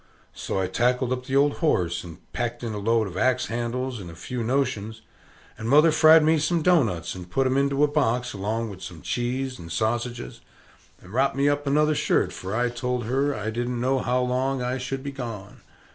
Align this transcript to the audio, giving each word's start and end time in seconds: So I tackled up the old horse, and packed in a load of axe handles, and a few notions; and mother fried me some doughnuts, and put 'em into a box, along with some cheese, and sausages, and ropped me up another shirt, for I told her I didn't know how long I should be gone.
So 0.33 0.59
I 0.59 0.65
tackled 0.65 1.13
up 1.13 1.27
the 1.27 1.35
old 1.35 1.57
horse, 1.57 2.03
and 2.03 2.17
packed 2.33 2.63
in 2.63 2.73
a 2.73 2.79
load 2.79 3.05
of 3.05 3.17
axe 3.17 3.45
handles, 3.49 3.99
and 3.99 4.09
a 4.09 4.15
few 4.15 4.43
notions; 4.43 5.03
and 5.59 5.69
mother 5.69 5.91
fried 5.91 6.23
me 6.23 6.39
some 6.39 6.63
doughnuts, 6.63 7.13
and 7.13 7.29
put 7.29 7.45
'em 7.45 7.55
into 7.55 7.83
a 7.83 7.87
box, 7.87 8.33
along 8.33 8.71
with 8.71 8.81
some 8.81 9.03
cheese, 9.03 9.59
and 9.59 9.71
sausages, 9.71 10.41
and 11.03 11.13
ropped 11.13 11.35
me 11.35 11.47
up 11.47 11.67
another 11.67 11.93
shirt, 11.93 12.33
for 12.33 12.55
I 12.55 12.69
told 12.69 13.03
her 13.05 13.35
I 13.35 13.51
didn't 13.51 13.79
know 13.79 13.99
how 13.99 14.21
long 14.23 14.59
I 14.59 14.79
should 14.79 15.03
be 15.03 15.11
gone. 15.11 15.61